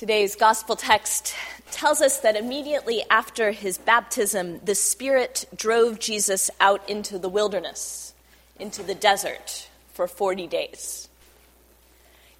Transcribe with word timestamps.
Today's 0.00 0.34
gospel 0.34 0.76
text 0.76 1.34
tells 1.72 2.00
us 2.00 2.20
that 2.20 2.34
immediately 2.34 3.04
after 3.10 3.50
his 3.50 3.76
baptism, 3.76 4.58
the 4.64 4.74
Spirit 4.74 5.44
drove 5.54 5.98
Jesus 5.98 6.50
out 6.58 6.88
into 6.88 7.18
the 7.18 7.28
wilderness, 7.28 8.14
into 8.58 8.82
the 8.82 8.94
desert, 8.94 9.68
for 9.92 10.08
40 10.08 10.46
days. 10.46 11.06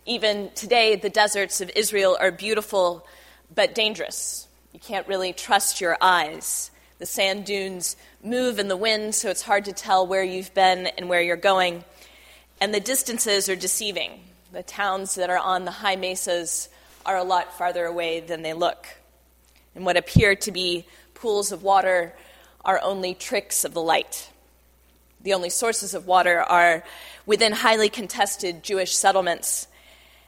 Even 0.07 0.51
today, 0.55 0.97
the 0.97 1.11
deserts 1.11 1.61
of 1.61 1.71
Israel 1.77 2.17
are 2.19 2.31
beautiful 2.31 3.07
but 3.55 3.75
dangerous. 3.75 4.49
You 4.73 4.81
can't 4.81 5.07
really 5.07 5.35
trust 5.35 5.83
your 5.83 5.99
eyes. 6.01 6.71
The 6.99 7.05
sand 7.05 7.45
dunes 7.45 7.95
move 8.25 8.59
in 8.59 8.69
the 8.69 8.77
wind, 8.79 9.15
so 9.15 9.29
it's 9.29 9.43
hard 9.43 9.67
to 9.67 9.75
tell 9.75 10.07
where 10.07 10.25
you've 10.25 10.55
been 10.55 10.87
and 10.87 11.11
where 11.11 11.21
you're 11.21 11.37
going. 11.37 11.85
And 12.59 12.73
the 12.73 12.81
distances 12.81 13.51
are 13.51 13.55
deceiving. 13.55 14.13
The 14.51 14.63
towns 14.63 15.17
that 15.17 15.29
are 15.29 15.37
on 15.39 15.67
the 15.67 15.71
high 15.71 15.97
mesas 15.97 16.71
are 17.05 17.17
a 17.17 17.25
lot 17.25 17.57
farther 17.57 17.85
away 17.85 18.21
than 18.21 18.43
they 18.43 18.53
look. 18.53 18.87
And 19.75 19.85
what 19.85 19.97
appear 19.97 20.35
to 20.37 20.53
be 20.53 20.87
pools 21.15 21.53
of 21.53 21.63
water 21.63 22.15
are 22.65 22.81
only 22.83 23.15
tricks 23.15 23.65
of 23.65 23.75
the 23.75 23.83
light. 23.83 24.31
The 25.23 25.35
only 25.35 25.51
sources 25.51 25.95
of 25.95 26.07
water 26.07 26.41
are 26.41 26.83
within 27.27 27.53
highly 27.53 27.89
contested 27.89 28.63
Jewish 28.63 28.95
settlements. 28.97 29.69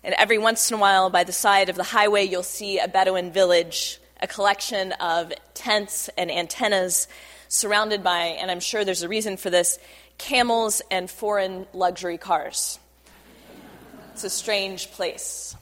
And 0.04 0.14
every 0.18 0.38
once 0.38 0.70
in 0.70 0.76
a 0.76 0.80
while, 0.80 1.10
by 1.10 1.24
the 1.24 1.32
side 1.32 1.68
of 1.68 1.76
the 1.76 1.82
highway, 1.82 2.24
you'll 2.24 2.42
see 2.42 2.78
a 2.78 2.88
Bedouin 2.88 3.32
village, 3.32 4.00
a 4.20 4.26
collection 4.26 4.92
of 4.92 5.32
tents 5.54 6.10
and 6.18 6.30
antennas 6.30 7.08
surrounded 7.48 8.02
by, 8.02 8.36
and 8.40 8.50
I'm 8.50 8.60
sure 8.60 8.84
there's 8.84 9.02
a 9.02 9.08
reason 9.08 9.36
for 9.36 9.50
this, 9.50 9.78
camels 10.18 10.82
and 10.90 11.10
foreign 11.10 11.66
luxury 11.72 12.18
cars. 12.18 12.78
It's 14.12 14.24
a 14.24 14.30
strange 14.30 14.90
place. 14.90 15.56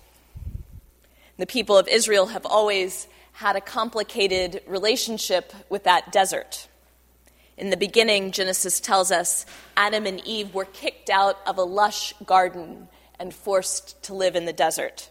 The 1.41 1.47
people 1.47 1.79
of 1.79 1.89
Israel 1.89 2.27
have 2.27 2.45
always 2.45 3.09
had 3.33 3.57
a 3.57 3.63
complicated 3.63 4.61
relationship 4.67 5.55
with 5.71 5.85
that 5.85 6.13
desert. 6.13 6.69
In 7.57 7.71
the 7.71 7.79
beginning, 7.79 8.31
Genesis 8.31 8.79
tells 8.79 9.11
us 9.11 9.47
Adam 9.75 10.05
and 10.05 10.21
Eve 10.27 10.53
were 10.53 10.67
kicked 10.67 11.09
out 11.09 11.39
of 11.47 11.57
a 11.57 11.63
lush 11.63 12.13
garden 12.27 12.89
and 13.19 13.33
forced 13.33 14.03
to 14.03 14.13
live 14.13 14.37
in 14.37 14.45
the 14.45 14.53
desert. 14.53 15.09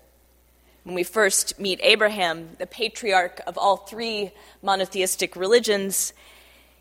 When 0.84 0.94
we 0.94 1.02
first 1.02 1.60
meet 1.60 1.80
Abraham, 1.82 2.50
the 2.60 2.68
patriarch 2.68 3.42
of 3.48 3.58
all 3.58 3.78
three 3.78 4.32
monotheistic 4.62 5.36
religions, 5.36 6.14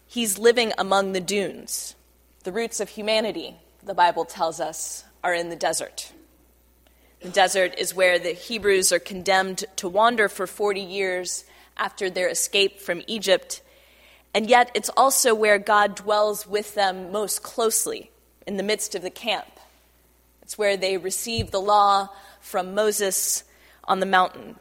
He's 0.06 0.38
living 0.38 0.74
among 0.76 1.12
the 1.12 1.22
dunes. 1.22 1.94
The 2.44 2.52
roots 2.52 2.80
of 2.80 2.90
humanity, 2.90 3.56
the 3.82 3.94
Bible 3.94 4.26
tells 4.26 4.60
us, 4.60 5.04
are 5.24 5.32
in 5.32 5.48
the 5.48 5.56
desert. 5.56 6.12
The 7.20 7.30
desert 7.30 7.74
is 7.78 7.94
where 7.94 8.18
the 8.18 8.32
Hebrews 8.32 8.92
are 8.92 9.00
condemned 9.00 9.64
to 9.76 9.88
wander 9.88 10.28
for 10.28 10.46
40 10.46 10.80
years 10.80 11.44
after 11.76 12.08
their 12.08 12.28
escape 12.28 12.80
from 12.80 13.02
Egypt. 13.06 13.60
And 14.32 14.48
yet, 14.48 14.70
it's 14.74 14.90
also 14.90 15.34
where 15.34 15.58
God 15.58 15.96
dwells 15.96 16.46
with 16.46 16.74
them 16.74 17.10
most 17.10 17.42
closely, 17.42 18.10
in 18.46 18.56
the 18.56 18.62
midst 18.62 18.94
of 18.94 19.02
the 19.02 19.10
camp. 19.10 19.60
It's 20.42 20.56
where 20.56 20.76
they 20.76 20.96
receive 20.96 21.50
the 21.50 21.60
law 21.60 22.08
from 22.40 22.74
Moses 22.74 23.44
on 23.84 24.00
the 24.00 24.06
mountain. 24.06 24.56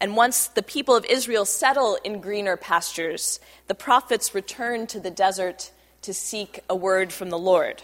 And 0.00 0.16
once 0.16 0.46
the 0.46 0.62
people 0.62 0.94
of 0.94 1.04
Israel 1.06 1.44
settle 1.44 1.98
in 2.04 2.20
greener 2.20 2.56
pastures, 2.56 3.40
the 3.66 3.74
prophets 3.74 4.34
return 4.34 4.86
to 4.86 5.00
the 5.00 5.10
desert 5.10 5.72
to 6.02 6.14
seek 6.14 6.60
a 6.70 6.76
word 6.76 7.12
from 7.12 7.30
the 7.30 7.38
Lord. 7.38 7.82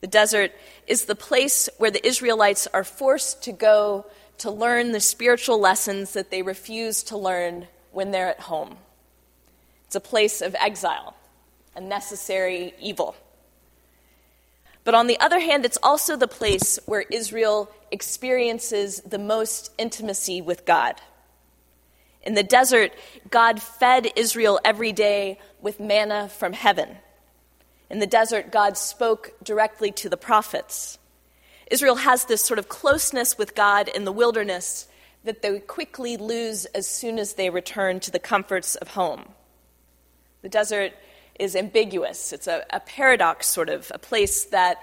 The 0.00 0.06
desert 0.06 0.52
is 0.86 1.04
the 1.04 1.14
place 1.14 1.68
where 1.78 1.90
the 1.90 2.06
Israelites 2.06 2.68
are 2.72 2.84
forced 2.84 3.42
to 3.44 3.52
go 3.52 4.06
to 4.38 4.50
learn 4.50 4.92
the 4.92 5.00
spiritual 5.00 5.58
lessons 5.58 6.12
that 6.12 6.30
they 6.30 6.42
refuse 6.42 7.02
to 7.04 7.16
learn 7.16 7.66
when 7.90 8.10
they're 8.12 8.28
at 8.28 8.40
home. 8.40 8.76
It's 9.86 9.96
a 9.96 10.00
place 10.00 10.40
of 10.40 10.54
exile, 10.60 11.16
a 11.74 11.80
necessary 11.80 12.74
evil. 12.80 13.16
But 14.84 14.94
on 14.94 15.06
the 15.06 15.18
other 15.20 15.40
hand, 15.40 15.64
it's 15.64 15.78
also 15.82 16.16
the 16.16 16.28
place 16.28 16.78
where 16.86 17.04
Israel 17.10 17.70
experiences 17.90 19.00
the 19.00 19.18
most 19.18 19.72
intimacy 19.78 20.40
with 20.40 20.64
God. 20.64 21.00
In 22.22 22.34
the 22.34 22.42
desert, 22.42 22.92
God 23.30 23.60
fed 23.60 24.12
Israel 24.16 24.60
every 24.64 24.92
day 24.92 25.40
with 25.60 25.80
manna 25.80 26.28
from 26.28 26.52
heaven. 26.52 26.98
In 27.90 28.00
the 28.00 28.06
desert, 28.06 28.52
God 28.52 28.76
spoke 28.76 29.32
directly 29.42 29.90
to 29.92 30.08
the 30.08 30.16
prophets. 30.16 30.98
Israel 31.70 31.96
has 31.96 32.24
this 32.24 32.42
sort 32.42 32.58
of 32.58 32.68
closeness 32.68 33.38
with 33.38 33.54
God 33.54 33.88
in 33.88 34.04
the 34.04 34.12
wilderness 34.12 34.88
that 35.24 35.42
they 35.42 35.58
quickly 35.60 36.16
lose 36.16 36.64
as 36.66 36.86
soon 36.86 37.18
as 37.18 37.34
they 37.34 37.50
return 37.50 38.00
to 38.00 38.10
the 38.10 38.18
comforts 38.18 38.76
of 38.76 38.88
home. 38.88 39.24
The 40.42 40.48
desert 40.48 40.92
is 41.38 41.56
ambiguous. 41.56 42.32
It's 42.32 42.46
a, 42.46 42.64
a 42.70 42.80
paradox, 42.80 43.46
sort 43.46 43.68
of, 43.68 43.90
a 43.94 43.98
place 43.98 44.44
that 44.46 44.78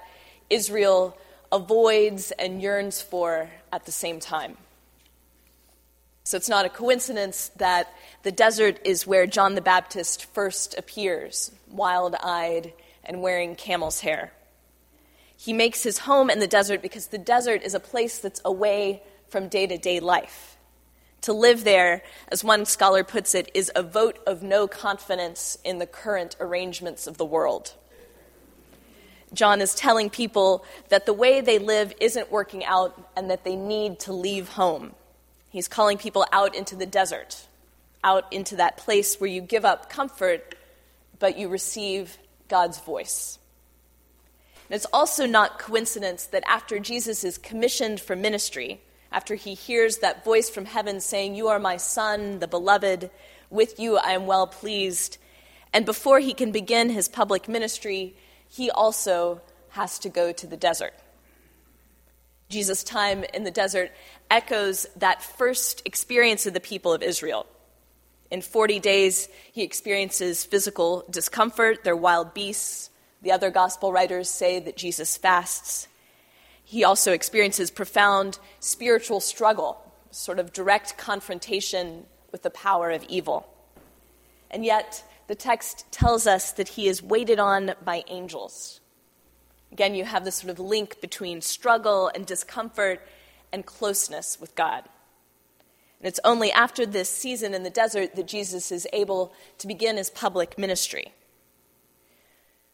Israel 0.50 1.18
avoids 1.52 2.32
and 2.32 2.62
yearns 2.62 3.02
for 3.02 3.50
at 3.72 3.86
the 3.86 3.92
same 3.92 4.20
time. 4.20 4.58
So 6.24 6.38
it's 6.38 6.50
not 6.50 6.66
a 6.66 6.70
coincidence 6.70 7.50
that 7.58 7.94
the 8.24 8.32
desert 8.32 8.80
is 8.84 9.06
where 9.06 9.28
John 9.28 9.56
the 9.56 9.62
Baptist 9.62 10.26
first 10.34 10.76
appears, 10.78 11.52
wild 11.70 12.16
eyed 12.22 12.74
and 13.06 13.22
wearing 13.22 13.56
camel's 13.56 14.02
hair. 14.02 14.32
He 15.38 15.54
makes 15.54 15.84
his 15.84 16.00
home 16.00 16.30
in 16.30 16.40
the 16.40 16.48
desert 16.48 16.82
because 16.82 17.08
the 17.08 17.18
desert 17.18 17.62
is 17.64 17.74
a 17.74 17.80
place 17.80 18.20
that's 18.20 18.42
away 18.46 19.04
from 19.30 19.48
day 19.48 19.68
to 19.68 19.78
day 19.78 20.00
life. 20.00 20.58
To 21.22 21.34
live 21.34 21.64
there, 21.64 22.04
as 22.28 22.44
one 22.44 22.66
scholar 22.66 23.04
puts 23.04 23.34
it, 23.34 23.50
is 23.54 23.72
a 23.76 23.82
vote 23.82 24.20
of 24.28 24.44
no 24.44 24.68
confidence 24.68 25.58
in 25.64 25.80
the 25.80 25.88
current 25.88 26.36
arrangements 26.40 27.08
of 27.08 27.18
the 27.18 27.26
world. 27.26 27.74
John 29.34 29.60
is 29.60 29.74
telling 29.74 30.10
people 30.10 30.64
that 30.90 31.06
the 31.06 31.14
way 31.14 31.42
they 31.42 31.58
live 31.58 31.94
isn't 32.00 32.32
working 32.32 32.64
out 32.64 33.10
and 33.18 33.30
that 33.32 33.44
they 33.44 33.56
need 33.56 34.00
to 34.02 34.14
leave 34.14 34.50
home. 34.50 34.94
He's 35.50 35.68
calling 35.68 35.98
people 35.98 36.26
out 36.32 36.56
into 36.56 36.76
the 36.76 36.86
desert, 36.86 37.48
out 38.04 38.32
into 38.32 38.58
that 38.58 38.78
place 38.78 39.20
where 39.20 39.30
you 39.30 39.42
give 39.42 39.66
up 39.66 39.90
comfort, 39.90 40.56
but 41.18 41.38
you 41.38 41.50
receive 41.50 42.18
God's 42.48 42.80
voice. 42.80 43.40
And 44.70 44.76
it's 44.76 44.88
also 44.92 45.26
not 45.26 45.60
coincidence 45.60 46.26
that 46.28 46.44
after 46.48 46.80
Jesus 46.80 47.24
is 47.24 47.38
commissioned 47.38 48.00
for 48.00 48.16
ministry, 48.16 48.82
after 49.12 49.36
he 49.36 49.54
hears 49.54 49.98
that 49.98 50.26
voice 50.26 50.50
from 50.50 50.66
heaven 50.66 51.00
saying, 51.00 51.36
You 51.36 51.48
are 51.50 51.60
my 51.60 51.78
son, 51.78 52.40
the 52.40 52.48
beloved, 52.48 53.10
with 53.50 53.80
you 53.80 53.98
I 53.98 54.12
am 54.12 54.26
well 54.26 54.48
pleased, 54.48 55.18
and 55.72 55.86
before 55.86 56.20
he 56.20 56.34
can 56.34 56.52
begin 56.52 56.90
his 56.90 57.08
public 57.08 57.48
ministry, 57.48 58.16
he 58.48 58.72
also 58.72 59.42
has 59.70 60.00
to 60.00 60.10
go 60.10 60.32
to 60.32 60.48
the 60.48 60.58
desert. 60.58 60.94
Jesus' 62.50 62.84
time 62.84 63.26
in 63.34 63.44
the 63.44 63.52
desert 63.52 63.92
echoes 64.32 64.88
that 64.96 65.22
first 65.22 65.82
experience 65.86 66.46
of 66.46 66.54
the 66.54 66.60
people 66.60 66.94
of 66.94 67.04
Israel. 67.04 67.46
In 68.32 68.42
40 68.42 68.80
days, 68.80 69.30
he 69.52 69.64
experiences 69.64 70.44
physical 70.44 71.06
discomfort. 71.10 71.84
They're 71.84 71.96
wild 71.96 72.34
beasts. 72.34 72.90
The 73.22 73.32
other 73.32 73.52
gospel 73.52 73.92
writers 73.92 74.30
say 74.30 74.60
that 74.60 74.78
Jesus 74.78 75.18
fasts. 75.18 75.88
He 76.64 76.84
also 76.84 77.12
experiences 77.12 77.70
profound 77.70 78.40
spiritual 78.60 79.20
struggle, 79.20 79.80
sort 80.10 80.40
of 80.40 80.52
direct 80.52 80.98
confrontation 80.98 82.06
with 82.32 82.42
the 82.42 82.50
power 82.50 82.90
of 82.90 83.04
evil. 83.04 83.48
And 84.50 84.66
yet, 84.66 85.04
the 85.28 85.36
text 85.36 85.86
tells 85.92 86.28
us 86.28 86.52
that 86.54 86.70
he 86.70 86.88
is 86.88 87.02
waited 87.04 87.40
on 87.40 87.74
by 87.84 88.04
angels. 88.08 88.80
Again, 89.72 89.96
you 89.96 90.06
have 90.06 90.24
this 90.24 90.36
sort 90.36 90.52
of 90.52 90.60
link 90.60 91.02
between 91.02 91.42
struggle 91.42 92.10
and 92.14 92.26
discomfort 92.26 93.02
and 93.52 93.66
closeness 93.66 94.40
with 94.40 94.56
God. 94.56 94.84
And 96.00 96.08
it's 96.08 96.20
only 96.24 96.52
after 96.52 96.86
this 96.86 97.10
season 97.10 97.54
in 97.54 97.64
the 97.64 97.70
desert 97.70 98.16
that 98.16 98.28
Jesus 98.28 98.72
is 98.72 98.88
able 98.94 99.34
to 99.58 99.68
begin 99.68 99.98
his 99.98 100.10
public 100.10 100.58
ministry. 100.58 101.14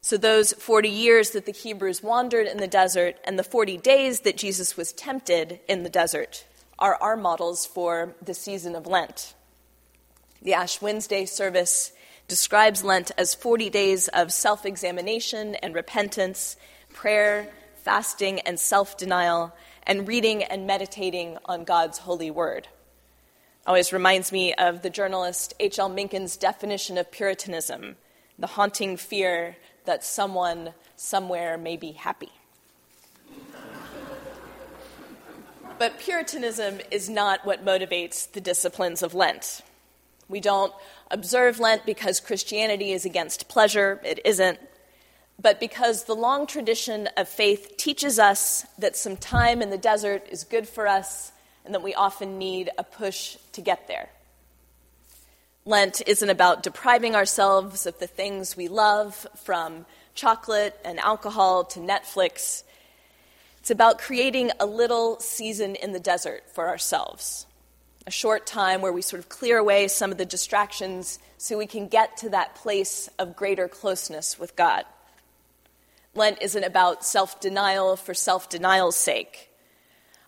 So, 0.04 0.18
those 0.18 0.54
40 0.54 0.90
years 0.90 1.30
that 1.32 1.46
the 1.46 1.52
Hebrews 1.52 2.02
wandered 2.02 2.48
in 2.48 2.58
the 2.58 2.68
desert 2.68 3.18
and 3.24 3.38
the 3.38 3.44
40 3.44 3.78
days 3.78 4.22
that 4.22 4.36
Jesus 4.36 4.76
was 4.76 4.92
tempted 4.92 5.60
in 5.68 5.84
the 5.84 5.90
desert 5.90 6.46
are 6.80 6.96
our 6.96 7.16
models 7.16 7.68
for 7.68 8.16
the 8.20 8.34
season 8.34 8.76
of 8.76 8.88
Lent. 8.88 9.36
The 10.42 10.56
Ash 10.56 10.82
Wednesday 10.82 11.26
service 11.26 11.92
describes 12.28 12.84
Lent 12.84 13.12
as 13.16 13.36
40 13.36 13.70
days 13.70 14.08
of 14.08 14.34
self 14.34 14.66
examination 14.66 15.54
and 15.56 15.76
repentance, 15.76 16.56
prayer, 16.92 17.50
fasting, 17.76 18.40
and 18.40 18.60
self 18.60 18.98
denial, 18.98 19.54
and 19.84 20.08
reading 20.08 20.44
and 20.44 20.66
meditating 20.66 21.38
on 21.46 21.64
God's 21.64 22.00
holy 22.00 22.32
word. 22.32 22.68
Always 23.68 23.94
reminds 23.94 24.32
me 24.32 24.54
of 24.56 24.82
the 24.82 24.90
journalist 24.90 25.54
H.L. 25.60 25.90
Mencken's 25.90 26.36
definition 26.36 26.98
of 26.98 27.12
Puritanism 27.12 27.96
the 28.40 28.48
haunting 28.48 28.98
fear 28.98 29.56
that 29.86 30.04
someone 30.04 30.74
somewhere 30.96 31.60
may 31.60 31.78
be 31.78 31.92
happy. 31.92 32.32
But 35.78 36.00
Puritanism 36.00 36.80
is 36.90 37.10
not 37.10 37.46
what 37.46 37.64
motivates 37.64 38.32
the 38.32 38.42
disciplines 38.42 39.04
of 39.04 39.14
Lent. 39.14 39.62
We 40.28 40.40
don't 40.40 40.74
observe 41.12 41.60
Lent 41.60 41.86
because 41.86 42.20
Christianity 42.20 42.92
is 42.92 43.06
against 43.06 43.48
pleasure, 43.48 44.00
it 44.04 44.20
isn't, 44.26 44.60
but 45.40 45.60
because 45.60 46.06
the 46.06 46.16
long 46.16 46.48
tradition 46.48 47.10
of 47.18 47.28
faith 47.28 47.76
teaches 47.78 48.18
us 48.18 48.66
that 48.78 48.96
some 48.96 49.18
time 49.18 49.62
in 49.62 49.70
the 49.70 49.78
desert 49.78 50.28
is 50.30 50.44
good 50.44 50.68
for 50.68 50.88
us 50.88 51.32
and 51.66 51.74
that 51.74 51.84
we 51.84 51.94
often 51.94 52.38
need 52.38 52.70
a 52.78 52.84
push 52.84 53.38
to 53.54 53.62
get 53.62 53.88
there. 53.88 54.10
Lent 55.64 56.02
isn't 56.08 56.30
about 56.30 56.64
depriving 56.64 57.16
ourselves 57.16 57.86
of 57.86 58.00
the 58.00 58.08
things 58.08 58.58
we 58.58 58.68
love, 58.68 59.28
from 59.44 59.86
chocolate 60.16 60.80
and 60.84 61.00
alcohol 61.00 61.64
to 61.66 61.80
Netflix. 61.80 62.64
It's 63.60 63.70
about 63.70 64.00
creating 64.00 64.52
a 64.60 64.66
little 64.66 65.20
season 65.20 65.76
in 65.76 65.92
the 65.92 66.00
desert 66.00 66.44
for 66.54 66.68
ourselves, 66.68 67.46
a 68.08 68.12
short 68.12 68.48
time 68.48 68.82
where 68.82 68.92
we 68.92 69.04
sort 69.04 69.20
of 69.20 69.30
clear 69.30 69.60
away 69.60 69.88
some 69.88 70.12
of 70.12 70.18
the 70.18 70.26
distractions 70.26 71.20
so 71.38 71.58
we 71.58 71.68
can 71.68 71.88
get 71.88 72.18
to 72.18 72.30
that 72.30 72.56
place 72.56 73.08
of 73.20 73.36
greater 73.36 73.68
closeness 73.68 74.40
with 74.40 74.56
God. 74.56 74.86
Lent 76.16 76.42
isn't 76.42 76.64
about 76.64 77.06
self 77.06 77.40
denial 77.40 77.96
for 77.96 78.16
self 78.16 78.50
denial's 78.50 78.96
sake. 78.96 79.51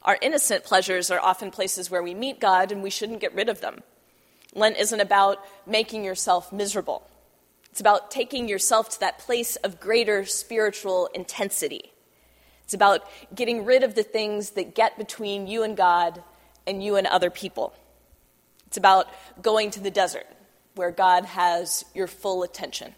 Our 0.03 0.17
innocent 0.21 0.63
pleasures 0.63 1.09
are 1.09 1.19
often 1.19 1.51
places 1.51 1.89
where 1.89 2.03
we 2.03 2.13
meet 2.13 2.39
God, 2.39 2.71
and 2.71 2.83
we 2.83 2.89
shouldn't 2.89 3.21
get 3.21 3.33
rid 3.33 3.49
of 3.49 3.61
them. 3.61 3.81
Lent 4.53 4.77
isn't 4.77 4.99
about 4.99 5.43
making 5.65 6.03
yourself 6.03 6.51
miserable. 6.51 7.07
It's 7.71 7.79
about 7.79 8.11
taking 8.11 8.47
yourself 8.47 8.89
to 8.89 8.99
that 8.99 9.19
place 9.19 9.55
of 9.57 9.79
greater 9.79 10.25
spiritual 10.25 11.09
intensity. 11.13 11.91
It's 12.63 12.73
about 12.73 13.01
getting 13.33 13.65
rid 13.65 13.83
of 13.83 13.95
the 13.95 14.03
things 14.03 14.51
that 14.51 14.75
get 14.75 14.97
between 14.97 15.47
you 15.47 15.63
and 15.63 15.75
God 15.75 16.21
and 16.67 16.83
you 16.83 16.97
and 16.97 17.07
other 17.07 17.29
people. 17.29 17.73
It's 18.67 18.77
about 18.77 19.07
going 19.41 19.71
to 19.71 19.79
the 19.79 19.91
desert 19.91 20.27
where 20.75 20.91
God 20.91 21.25
has 21.25 21.85
your 21.93 22.07
full 22.07 22.43
attention. 22.43 22.93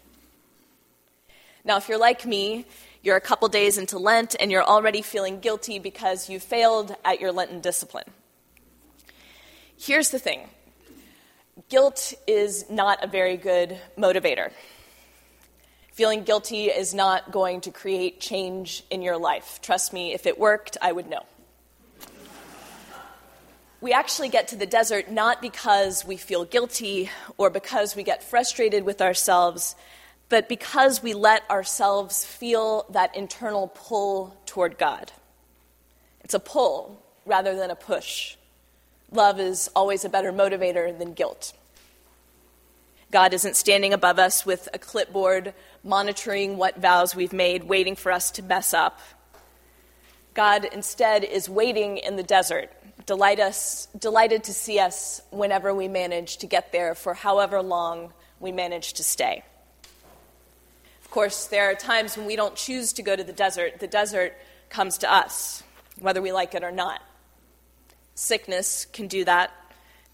Now, 1.64 1.76
if 1.78 1.88
you're 1.88 1.98
like 1.98 2.24
me, 2.24 2.64
you're 3.06 3.14
a 3.14 3.20
couple 3.20 3.48
days 3.48 3.78
into 3.78 4.00
Lent 4.00 4.34
and 4.40 4.50
you're 4.50 4.64
already 4.64 5.00
feeling 5.00 5.38
guilty 5.38 5.78
because 5.78 6.28
you 6.28 6.40
failed 6.40 6.92
at 7.04 7.20
your 7.20 7.30
Lenten 7.30 7.60
discipline. 7.60 8.06
Here's 9.78 10.10
the 10.10 10.18
thing 10.18 10.48
guilt 11.68 12.14
is 12.26 12.68
not 12.68 13.04
a 13.04 13.06
very 13.06 13.36
good 13.36 13.78
motivator. 13.96 14.50
Feeling 15.92 16.24
guilty 16.24 16.64
is 16.64 16.94
not 16.94 17.30
going 17.30 17.60
to 17.60 17.70
create 17.70 18.18
change 18.18 18.82
in 18.90 19.02
your 19.02 19.16
life. 19.16 19.60
Trust 19.62 19.92
me, 19.92 20.12
if 20.12 20.26
it 20.26 20.36
worked, 20.36 20.76
I 20.82 20.90
would 20.90 21.08
know. 21.08 21.24
We 23.80 23.92
actually 23.92 24.30
get 24.30 24.48
to 24.48 24.56
the 24.56 24.66
desert 24.66 25.12
not 25.12 25.40
because 25.40 26.04
we 26.04 26.16
feel 26.16 26.44
guilty 26.44 27.08
or 27.36 27.50
because 27.50 27.94
we 27.94 28.02
get 28.02 28.24
frustrated 28.24 28.82
with 28.82 29.00
ourselves, 29.00 29.76
but 30.28 30.48
because 30.48 31.02
we 31.02 31.14
let 31.14 31.48
ourselves 31.50 32.24
feel 32.24 32.86
that 32.90 33.14
internal 33.14 33.68
pull 33.68 34.36
toward 34.46 34.78
God. 34.78 35.12
It's 36.20 36.34
a 36.34 36.40
pull 36.40 37.02
rather 37.24 37.54
than 37.54 37.70
a 37.70 37.76
push. 37.76 38.36
Love 39.12 39.38
is 39.38 39.70
always 39.76 40.04
a 40.04 40.08
better 40.08 40.32
motivator 40.32 40.96
than 40.96 41.12
guilt. 41.12 41.52
God 43.12 43.32
isn't 43.32 43.54
standing 43.54 43.92
above 43.92 44.18
us 44.18 44.44
with 44.44 44.68
a 44.74 44.78
clipboard, 44.78 45.54
monitoring 45.84 46.56
what 46.56 46.80
vows 46.80 47.14
we've 47.14 47.32
made, 47.32 47.64
waiting 47.64 47.94
for 47.94 48.10
us 48.10 48.32
to 48.32 48.42
mess 48.42 48.74
up. 48.74 49.00
God 50.34 50.64
instead 50.64 51.22
is 51.22 51.48
waiting 51.48 51.98
in 51.98 52.16
the 52.16 52.24
desert, 52.24 52.70
delight 53.06 53.38
us, 53.38 53.86
delighted 53.96 54.44
to 54.44 54.52
see 54.52 54.80
us 54.80 55.22
whenever 55.30 55.72
we 55.72 55.86
manage 55.86 56.38
to 56.38 56.46
get 56.46 56.72
there 56.72 56.96
for 56.96 57.14
however 57.14 57.62
long 57.62 58.12
we 58.40 58.50
manage 58.50 58.94
to 58.94 59.04
stay. 59.04 59.44
Of 61.16 61.20
course, 61.20 61.46
there 61.46 61.70
are 61.70 61.74
times 61.74 62.14
when 62.14 62.26
we 62.26 62.36
don't 62.36 62.54
choose 62.54 62.92
to 62.92 63.02
go 63.02 63.16
to 63.16 63.24
the 63.24 63.32
desert. 63.32 63.80
The 63.80 63.86
desert 63.86 64.36
comes 64.68 64.98
to 64.98 65.10
us, 65.10 65.62
whether 65.98 66.20
we 66.20 66.30
like 66.30 66.54
it 66.54 66.62
or 66.62 66.70
not. 66.70 67.00
Sickness 68.14 68.84
can 68.92 69.06
do 69.06 69.24
that, 69.24 69.50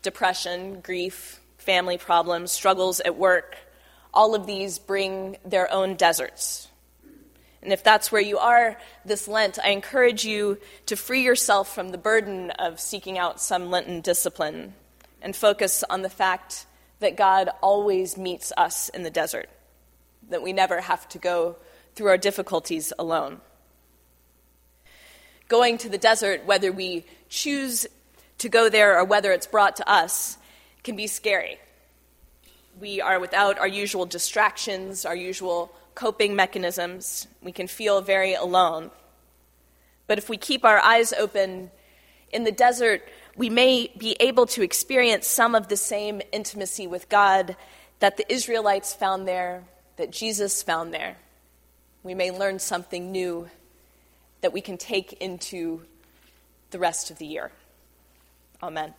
depression, 0.03 0.81
grief, 0.81 1.41
family 1.59 1.99
problems, 1.99 2.53
struggles 2.53 3.01
at 3.01 3.17
work. 3.17 3.57
All 4.15 4.37
of 4.37 4.47
these 4.47 4.79
bring 4.79 5.39
their 5.45 5.69
own 5.73 5.97
deserts. 5.97 6.69
And 7.65 7.73
if 7.73 7.83
that's 7.83 8.13
where 8.13 8.23
you 8.23 8.39
are 8.39 8.79
this 9.05 9.27
Lent, 9.27 9.59
I 9.59 9.71
encourage 9.71 10.25
you 10.25 10.59
to 10.87 10.95
free 10.95 11.25
yourself 11.25 11.75
from 11.75 11.89
the 11.89 11.99
burden 11.99 12.53
of 12.53 12.79
seeking 12.79 13.19
out 13.19 13.41
some 13.41 13.73
Lenten 13.73 14.03
discipline 14.03 14.75
and 15.21 15.35
focus 15.35 15.83
on 15.91 16.03
the 16.03 16.09
fact 16.09 16.65
that 17.01 17.17
God 17.17 17.51
always 17.61 18.17
meets 18.17 18.53
us 18.57 18.89
in 18.89 19.03
the 19.03 19.11
desert 19.11 19.51
that 20.33 20.43
we 20.43 20.53
never 20.53 20.81
have 20.81 21.09
to 21.11 21.19
go 21.19 21.57
through 21.95 22.09
our 22.09 22.19
difficulties 22.19 22.93
alone. 22.99 23.41
Going 25.49 25.79
to 25.79 25.89
the 25.89 25.99
desert, 25.99 26.45
whether 26.45 26.73
we 26.73 27.05
choose 27.29 27.87
to 28.39 28.49
go 28.49 28.69
there 28.69 28.99
or 28.99 29.05
whether 29.05 29.33
it's 29.33 29.47
brought 29.47 29.77
to 29.77 29.89
us, 29.89 30.39
can 30.83 30.97
be 30.97 31.07
scary. 31.07 31.59
We 32.81 33.01
are 33.01 33.21
without 33.21 33.59
our 33.59 33.69
usual 33.69 34.07
distractions, 34.07 35.05
our 35.05 35.15
usual 35.15 35.73
coping 35.95 36.35
mechanisms. 36.35 37.29
We 37.43 37.53
can 37.53 37.67
feel 37.67 38.01
very 38.01 38.35
alone. 38.35 38.91
But 40.07 40.19
if 40.19 40.29
we 40.29 40.37
keep 40.37 40.65
our 40.65 40.79
eyes 40.79 41.13
open 41.13 41.71
in 42.33 42.45
the 42.45 42.53
desert, 42.53 43.07
we 43.37 43.51
may 43.51 43.93
be 43.97 44.17
able 44.21 44.47
to 44.47 44.63
experience 44.63 45.27
some 45.27 45.55
of 45.55 45.69
the 45.69 45.77
same 45.77 46.23
intimacy 46.33 46.87
with 46.87 47.09
God 47.09 47.57
that 48.01 48.17
the 48.17 48.31
Israelites 48.33 48.95
found 48.95 49.29
there 49.29 49.65
that 49.97 50.11
Jesus 50.11 50.63
found 50.63 50.93
there, 50.93 51.17
we 52.03 52.15
may 52.15 52.31
learn 52.31 52.59
something 52.59 53.13
new 53.13 53.49
that 54.41 54.53
we 54.53 54.61
can 54.61 54.77
take 54.77 55.13
into 55.15 55.83
the 56.71 56.79
rest 56.79 57.11
of 57.11 57.19
the 57.19 57.27
year. 57.27 57.51
Amen. 58.63 58.95